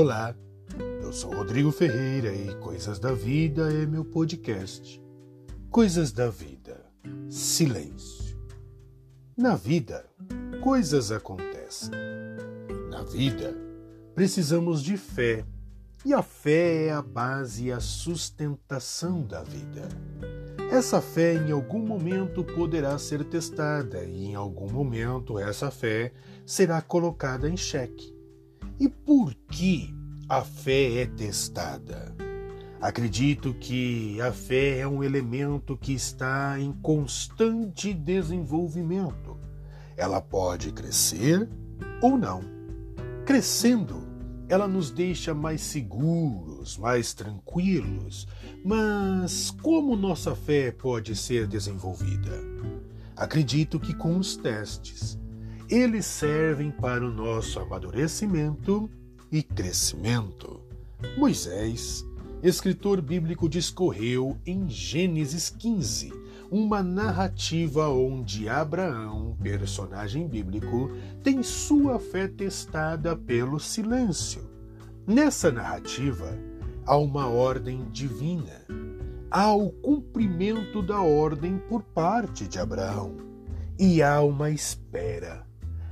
Olá, 0.00 0.34
eu 1.02 1.12
sou 1.12 1.30
Rodrigo 1.30 1.70
Ferreira 1.70 2.34
e 2.34 2.54
Coisas 2.54 2.98
da 2.98 3.12
Vida 3.12 3.70
é 3.70 3.84
meu 3.84 4.02
podcast. 4.02 4.98
Coisas 5.68 6.10
da 6.10 6.30
Vida, 6.30 6.86
silêncio. 7.28 8.34
Na 9.36 9.56
vida, 9.56 10.06
coisas 10.62 11.12
acontecem. 11.12 11.90
Na 12.88 13.02
vida, 13.02 13.54
precisamos 14.14 14.82
de 14.82 14.96
fé, 14.96 15.44
e 16.02 16.14
a 16.14 16.22
fé 16.22 16.86
é 16.86 16.92
a 16.92 17.02
base 17.02 17.66
e 17.66 17.70
a 17.70 17.78
sustentação 17.78 19.22
da 19.22 19.42
vida. 19.42 19.86
Essa 20.72 21.02
fé 21.02 21.34
em 21.34 21.52
algum 21.52 21.86
momento 21.86 22.42
poderá 22.42 22.96
ser 22.96 23.22
testada 23.24 24.02
e 24.02 24.28
em 24.28 24.34
algum 24.34 24.72
momento 24.72 25.38
essa 25.38 25.70
fé 25.70 26.14
será 26.46 26.80
colocada 26.80 27.46
em 27.46 27.56
xeque. 27.56 28.18
E 28.80 28.88
por 28.88 29.34
que 29.50 29.94
a 30.30 30.42
fé 30.42 31.00
é 31.00 31.06
testada? 31.06 32.14
Acredito 32.80 33.52
que 33.52 34.20
a 34.20 34.30
fé 34.30 34.78
é 34.78 34.86
um 34.86 35.02
elemento 35.02 35.76
que 35.76 35.92
está 35.92 36.56
em 36.56 36.72
constante 36.72 37.92
desenvolvimento. 37.92 39.36
Ela 39.96 40.20
pode 40.20 40.70
crescer 40.70 41.48
ou 42.00 42.16
não. 42.16 42.42
Crescendo, 43.26 44.06
ela 44.48 44.68
nos 44.68 44.92
deixa 44.92 45.34
mais 45.34 45.62
seguros, 45.62 46.78
mais 46.78 47.12
tranquilos. 47.12 48.28
Mas 48.64 49.50
como 49.50 49.96
nossa 49.96 50.36
fé 50.36 50.70
pode 50.70 51.16
ser 51.16 51.48
desenvolvida? 51.48 52.40
Acredito 53.16 53.80
que 53.80 53.92
com 53.92 54.16
os 54.16 54.36
testes. 54.36 55.18
Eles 55.68 56.06
servem 56.06 56.70
para 56.70 57.04
o 57.04 57.10
nosso 57.10 57.58
amadurecimento 57.58 58.88
e 59.30 59.42
crescimento. 59.42 60.60
Moisés, 61.16 62.04
escritor 62.42 63.00
bíblico, 63.00 63.48
discorreu 63.48 64.36
em 64.46 64.68
Gênesis 64.68 65.50
15 65.50 66.12
uma 66.50 66.82
narrativa 66.82 67.88
onde 67.88 68.48
Abraão, 68.48 69.36
personagem 69.40 70.26
bíblico, 70.26 70.90
tem 71.22 71.44
sua 71.44 72.00
fé 72.00 72.26
testada 72.26 73.14
pelo 73.14 73.60
silêncio. 73.60 74.50
Nessa 75.06 75.52
narrativa, 75.52 76.36
há 76.84 76.96
uma 76.96 77.28
ordem 77.28 77.88
divina. 77.92 78.66
Há 79.30 79.54
o 79.54 79.70
cumprimento 79.70 80.82
da 80.82 81.00
ordem 81.00 81.56
por 81.68 81.84
parte 81.84 82.48
de 82.48 82.58
Abraão. 82.58 83.16
E 83.78 84.02
há 84.02 84.20
uma 84.20 84.50
espera. 84.50 85.46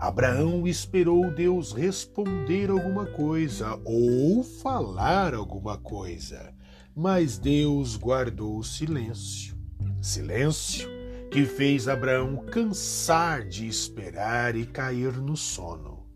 Abraão 0.00 0.66
esperou 0.66 1.30
Deus 1.30 1.72
responder 1.72 2.70
alguma 2.70 3.04
coisa 3.04 3.78
ou 3.84 4.42
falar 4.42 5.34
alguma 5.34 5.76
coisa, 5.76 6.54
mas 6.96 7.36
Deus 7.36 7.96
guardou 7.98 8.62
silêncio. 8.62 9.54
Silêncio 10.00 10.88
que 11.30 11.44
fez 11.44 11.86
Abraão 11.86 12.46
cansar 12.46 13.46
de 13.46 13.66
esperar 13.66 14.56
e 14.56 14.64
cair 14.64 15.12
no 15.18 15.36
sono. 15.36 16.06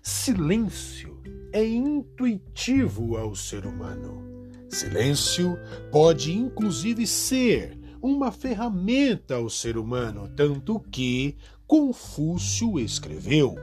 Silêncio 0.00 1.20
é 1.52 1.66
intuitivo 1.66 3.16
ao 3.16 3.34
ser 3.34 3.66
humano. 3.66 4.48
Silêncio 4.68 5.58
pode 5.90 6.32
inclusive 6.32 7.04
ser 7.04 7.76
uma 8.00 8.30
ferramenta 8.30 9.36
ao 9.36 9.48
ser 9.48 9.78
humano, 9.78 10.28
tanto 10.36 10.78
que 10.78 11.36
Confúcio 11.66 12.78
escreveu: 12.78 13.56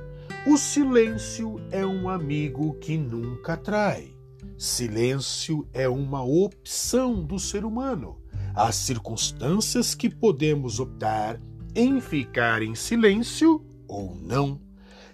O 0.47 0.57
silêncio 0.57 1.61
é 1.71 1.85
um 1.85 2.09
amigo 2.09 2.73
que 2.75 2.97
nunca 2.97 3.55
trai. 3.57 4.15
Silêncio 4.57 5.67
é 5.73 5.89
uma 5.89 6.23
opção 6.23 7.23
do 7.23 7.39
ser 7.39 7.65
humano 7.65 8.21
Há 8.53 8.69
circunstâncias 8.73 9.95
que 9.95 10.09
podemos 10.09 10.79
optar 10.79 11.39
em 11.73 12.01
ficar 12.01 12.61
em 12.61 12.75
silêncio 12.75 13.65
ou 13.87 14.13
não. 14.15 14.59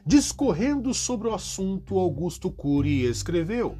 Discorrendo 0.03 0.91
sobre 0.91 1.27
o 1.27 1.33
assunto, 1.33 1.99
Augusto 1.99 2.49
Cury 2.49 3.03
escreveu: 3.03 3.77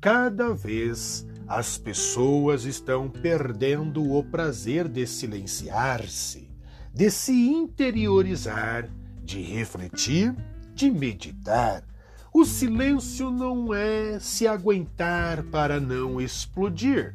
Cada 0.00 0.54
vez 0.54 1.26
as 1.46 1.76
pessoas 1.76 2.64
estão 2.64 3.10
perdendo 3.10 4.02
o 4.02 4.24
prazer 4.24 4.88
de 4.88 5.06
silenciar-se, 5.06 6.50
de 6.96 7.10
se 7.10 7.30
interiorizar, 7.30 8.88
de 9.22 9.42
refletir, 9.42 10.34
de 10.74 10.90
meditar. 10.90 11.84
O 12.32 12.42
silêncio 12.42 13.30
não 13.30 13.74
é 13.74 14.18
se 14.18 14.48
aguentar 14.48 15.42
para 15.44 15.78
não 15.78 16.18
explodir. 16.18 17.14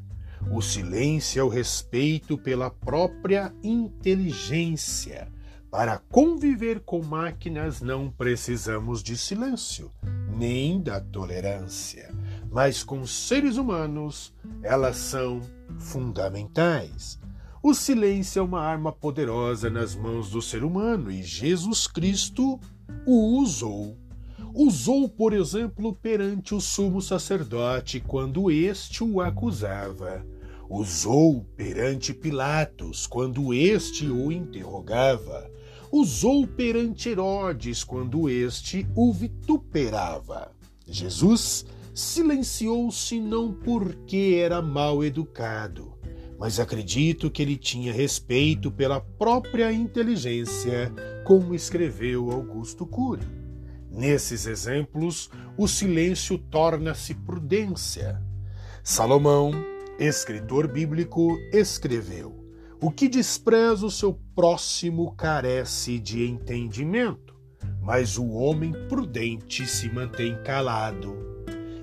O 0.51 0.61
silêncio 0.61 1.39
é 1.39 1.43
o 1.43 1.49
respeito 1.49 2.37
pela 2.37 2.69
própria 2.69 3.51
inteligência. 3.63 5.27
Para 5.71 5.97
conviver 5.97 6.81
com 6.81 7.01
máquinas 7.01 7.81
não 7.81 8.07
precisamos 8.11 9.01
de 9.01 9.17
silêncio, 9.17 9.91
nem 10.37 10.79
da 10.79 11.01
tolerância. 11.01 12.13
Mas 12.51 12.83
com 12.83 13.03
seres 13.07 13.57
humanos, 13.57 14.31
elas 14.61 14.97
são 14.97 15.41
fundamentais. 15.79 17.19
O 17.63 17.73
silêncio 17.73 18.39
é 18.39 18.43
uma 18.43 18.61
arma 18.61 18.91
poderosa 18.91 19.69
nas 19.69 19.95
mãos 19.95 20.31
do 20.31 20.41
ser 20.41 20.63
humano 20.63 21.11
e 21.11 21.21
Jesus 21.21 21.87
Cristo 21.87 22.59
o 23.05 23.39
usou. 23.39 23.97
Usou, 24.53 25.07
por 25.07 25.33
exemplo, 25.33 25.93
perante 25.93 26.53
o 26.53 26.59
sumo 26.59 27.01
sacerdote 27.01 27.99
quando 27.99 28.51
este 28.51 29.03
o 29.03 29.21
acusava 29.21 30.25
Usou 30.73 31.43
perante 31.57 32.13
Pilatos 32.13 33.05
quando 33.05 33.53
este 33.53 34.07
o 34.07 34.31
interrogava. 34.31 35.51
Usou 35.91 36.47
perante 36.47 37.09
Herodes 37.09 37.83
quando 37.83 38.29
este 38.29 38.87
o 38.95 39.11
vituperava. 39.11 40.49
Jesus 40.87 41.65
silenciou-se 41.93 43.19
não 43.19 43.51
porque 43.51 44.39
era 44.41 44.61
mal 44.61 45.03
educado, 45.03 45.91
mas 46.41 46.59
acredito 46.59 47.29
que 47.29 47.39
ele 47.43 47.55
tinha 47.55 47.93
respeito 47.93 48.71
pela 48.71 48.99
própria 48.99 49.71
inteligência, 49.71 50.91
como 51.23 51.53
escreveu 51.53 52.31
Augusto 52.31 52.83
Cury. 52.83 53.21
Nesses 53.91 54.47
exemplos, 54.47 55.29
o 55.55 55.67
silêncio 55.67 56.39
torna-se 56.39 57.13
prudência. 57.13 58.19
Salomão 58.83 59.51
escritor 59.99 60.67
bíblico, 60.67 61.37
escreveu: 61.53 62.43
O 62.81 62.89
que 62.89 63.07
despreza 63.07 63.85
o 63.85 63.91
seu 63.91 64.19
próximo 64.33 65.15
carece 65.15 65.99
de 65.99 66.25
entendimento, 66.25 67.35
mas 67.79 68.17
o 68.17 68.27
homem 68.29 68.73
prudente 68.89 69.67
se 69.67 69.87
mantém 69.89 70.41
calado. 70.43 71.30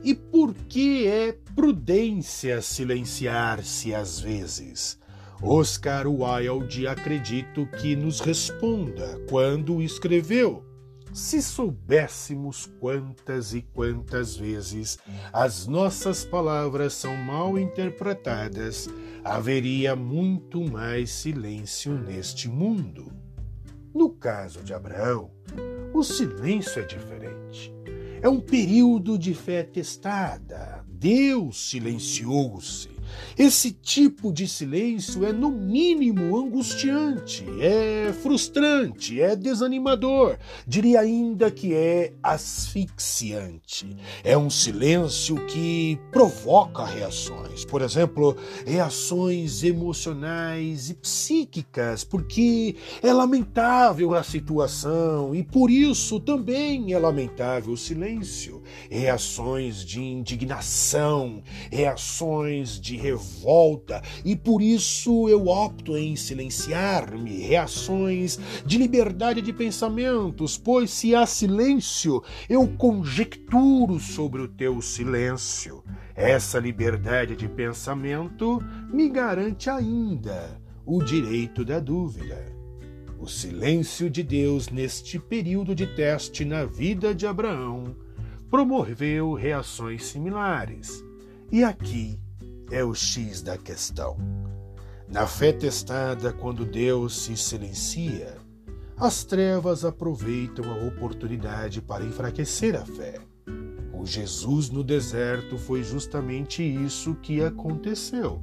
E 0.09 0.15
por 0.15 0.55
que 0.55 1.07
é 1.07 1.37
prudência 1.55 2.63
silenciar-se 2.63 3.95
às 3.95 4.19
vezes? 4.19 4.99
Oscar 5.43 6.07
Wilde 6.07 6.87
acredito 6.87 7.67
que 7.79 7.95
nos 7.95 8.21
responda 8.21 9.21
quando 9.29 9.83
escreveu: 9.83 10.65
se 11.13 11.43
soubéssemos 11.43 12.65
quantas 12.81 13.53
e 13.53 13.61
quantas 13.61 14.35
vezes 14.35 14.97
as 15.31 15.67
nossas 15.67 16.25
palavras 16.25 16.95
são 16.95 17.15
mal 17.15 17.59
interpretadas, 17.59 18.89
haveria 19.23 19.95
muito 19.95 20.65
mais 20.65 21.11
silêncio 21.11 21.93
neste 21.99 22.49
mundo. 22.49 23.13
No 23.95 24.09
caso 24.09 24.63
de 24.63 24.73
Abraão, 24.73 25.31
o 25.93 26.03
silêncio 26.03 26.81
é 26.81 26.87
diferente. 26.87 27.78
É 28.21 28.29
um 28.29 28.41
período 28.41 29.17
de 29.17 29.33
fé 29.33 29.63
testada. 29.63 30.85
Deus 30.89 31.71
silenciou-se 31.71 32.98
esse 33.37 33.73
tipo 33.73 34.33
de 34.33 34.47
silêncio 34.47 35.25
é, 35.25 35.33
no 35.33 35.51
mínimo, 35.51 36.37
angustiante, 36.37 37.45
é 37.61 38.13
frustrante, 38.13 39.21
é 39.21 39.37
desanimador, 39.37 40.39
diria 40.67 41.01
ainda 41.01 41.51
que 41.51 41.75
é 41.75 42.13
asfixiante. 42.23 43.97
É 44.25 44.37
um 44.37 44.51
silêncio 44.51 45.37
que 45.47 45.99
provoca 46.11 46.85
reações, 46.85 47.65
por 47.65 47.83
exemplo, 47.83 48.37
reações 48.67 49.63
emocionais 49.63 50.91
e 50.91 50.95
psíquicas, 50.95 52.05
porque 52.05 52.77
é 53.03 53.13
lamentável 53.13 54.15
a 54.15 54.23
situação 54.23 55.35
e 55.35 55.43
por 55.43 55.71
isso 55.71 56.21
também 56.21 56.93
é 56.93 56.99
lamentável 56.99 57.73
o 57.73 57.77
silêncio. 57.77 58.63
Reações 58.91 59.85
de 59.85 60.01
indignação, 60.01 61.43
reações 61.71 62.81
de 62.81 62.97
revolta 62.99 64.03
e 64.25 64.37
por 64.37 64.61
isso 64.61 65.29
eu 65.29 65.47
opto 65.47 65.97
em 65.97 66.17
silenciar-me, 66.17 67.39
reações 67.39 68.39
de 68.67 68.77
liberdade 68.77 69.41
de 69.41 69.53
pensamentos, 69.53 70.59
pois 70.59 70.91
se 70.91 71.15
há 71.15 71.25
silêncio, 71.25 72.23
eu 72.49 72.67
conjecturo 72.77 73.99
sobre 73.99 74.43
o 74.43 74.49
teu 74.49 74.83
silêncio. 74.83 75.83
Essa 76.15 76.59
liberdade 76.59 77.37
de 77.37 77.49
pensamento 77.49 78.63
me 78.93 79.09
garante 79.09 79.71
ainda 79.71 80.61
o 80.85 81.03
direito 81.03 81.65
da 81.65 81.79
dúvida. 81.79 82.45
O 83.21 83.27
silêncio 83.27 84.09
de 84.09 84.23
Deus 84.23 84.69
neste 84.69 85.19
período 85.19 85.75
de 85.75 85.87
teste 85.87 86.45
na 86.45 86.65
vida 86.65 87.15
de 87.15 87.27
Abraão 87.27 87.97
promoveu 88.51 89.35
reações 89.35 90.07
similares. 90.07 91.05
E 91.51 91.63
aqui 91.65 92.19
é 92.71 92.85
o 92.85 92.95
X 92.95 93.43
da 93.43 93.57
questão. 93.57 94.17
Na 95.09 95.27
fé 95.27 95.53
testada, 95.53 96.33
quando 96.33 96.67
Deus 96.67 97.17
se 97.17 97.37
silencia, 97.37 98.37
as 98.97 99.25
trevas 99.25 99.85
aproveitam 99.85 100.71
a 100.71 100.85
oportunidade 100.85 101.81
para 101.81 102.05
enfraquecer 102.05 102.75
a 102.75 102.85
fé. 102.85 103.21
Com 103.93 104.05
Jesus 104.05 104.71
no 104.71 104.85
deserto 104.85 105.57
foi 105.57 105.83
justamente 105.83 106.63
isso 106.63 107.15
que 107.17 107.43
aconteceu. 107.43 108.43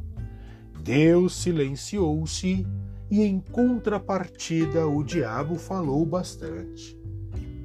Deus 0.81 1.35
silenciou-se 1.35 2.65
e, 3.11 3.21
em 3.21 3.39
contrapartida, 3.39 4.87
o 4.87 5.03
diabo 5.03 5.55
falou 5.55 6.05
bastante. 6.05 6.97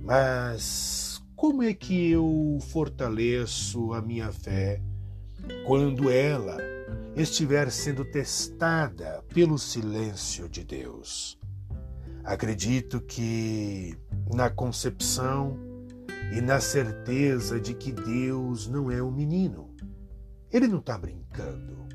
Mas 0.03 1.23
como 1.37 1.63
é 1.63 1.73
que 1.73 2.11
eu 2.11 2.59
fortaleço 2.61 3.93
a 3.93 4.03
minha 4.03 4.31
fé 4.31 4.83
quando 5.67 6.11
ela 6.11 6.59
estiver 7.17 7.71
sendo 7.71 8.05
testada 8.05 9.25
pelo 9.33 9.59
silêncio 9.59 10.49
de 10.49 10.65
Deus? 10.65 11.39
Acredito 12.25 13.01
que 13.01 13.97
na 14.33 14.51
concepção 14.51 15.59
e 16.33 16.41
na 16.41 16.61
certeza 16.61 17.61
de 17.61 17.75
que 17.75 17.93
Deus 17.93 18.69
não 18.69 18.91
é 18.91 19.03
um 19.03 19.11
menino. 19.11 19.75
Ele 20.53 20.69
não 20.69 20.79
está 20.79 20.97
brincando. 20.97 21.89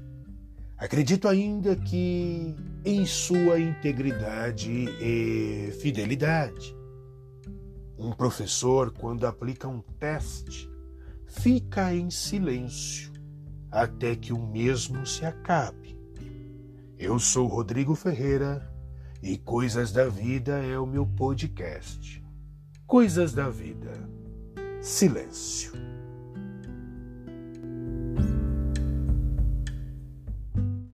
Acredito 0.78 1.28
ainda 1.28 1.76
que 1.76 2.56
em 2.84 3.06
sua 3.06 3.60
integridade 3.60 4.70
e 5.00 5.72
fidelidade. 5.80 6.76
Um 7.98 8.12
professor, 8.12 8.92
quando 8.92 9.26
aplica 9.26 9.70
um 9.70 9.80
teste, 10.00 10.70
fica 11.26 11.94
em 11.94 12.10
silêncio 12.10 13.15
até 13.76 14.16
que 14.16 14.32
o 14.32 14.40
mesmo 14.40 15.06
se 15.06 15.26
acabe. 15.26 16.00
Eu 16.98 17.20
sou 17.20 17.46
Rodrigo 17.46 17.94
Ferreira 17.94 18.72
e 19.22 19.38
Coisas 19.38 19.92
da 19.92 20.08
Vida 20.08 20.54
é 20.64 20.80
o 20.80 20.88
meu 20.88 21.06
podcast. 21.06 22.24
Coisas 22.88 23.34
da 23.34 23.50
Vida. 23.50 23.92
Silêncio. 24.82 25.74